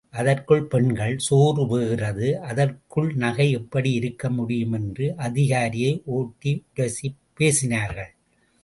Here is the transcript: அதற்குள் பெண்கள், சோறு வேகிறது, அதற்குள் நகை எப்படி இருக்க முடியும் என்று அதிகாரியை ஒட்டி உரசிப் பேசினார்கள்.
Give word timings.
அதற்குள் 0.09 0.63
பெண்கள், 0.63 1.17
சோறு 1.17 1.67
வேகிறது, 1.67 2.39
அதற்குள் 2.39 3.13
நகை 3.13 3.51
எப்படி 3.51 3.91
இருக்க 3.91 4.29
முடியும் 4.29 4.71
என்று 4.71 5.15
அதிகாரியை 5.15 6.01
ஒட்டி 6.05 6.65
உரசிப் 6.75 7.17
பேசினார்கள். 7.39 8.11